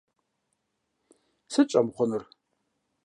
[1.51, 2.23] Сыт щӀэмыхъунур?